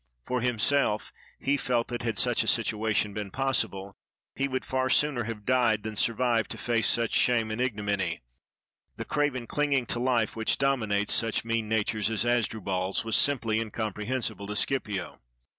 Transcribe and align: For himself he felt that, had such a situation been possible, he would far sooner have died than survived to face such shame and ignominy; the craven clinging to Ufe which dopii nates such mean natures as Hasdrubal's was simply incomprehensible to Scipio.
For 0.25 0.41
himself 0.41 1.13
he 1.37 1.57
felt 1.57 1.87
that, 1.89 2.01
had 2.01 2.17
such 2.17 2.41
a 2.41 2.47
situation 2.47 3.13
been 3.13 3.29
possible, 3.29 3.95
he 4.35 4.47
would 4.47 4.65
far 4.65 4.89
sooner 4.89 5.25
have 5.25 5.45
died 5.45 5.83
than 5.83 5.95
survived 5.95 6.49
to 6.49 6.57
face 6.57 6.87
such 6.87 7.13
shame 7.13 7.51
and 7.51 7.61
ignominy; 7.61 8.23
the 8.97 9.05
craven 9.05 9.45
clinging 9.45 9.85
to 9.85 9.99
Ufe 9.99 10.35
which 10.35 10.57
dopii 10.57 10.91
nates 10.91 11.11
such 11.11 11.45
mean 11.45 11.69
natures 11.69 12.09
as 12.09 12.23
Hasdrubal's 12.23 13.05
was 13.05 13.15
simply 13.15 13.59
incomprehensible 13.61 14.47
to 14.47 14.55
Scipio. 14.55 15.19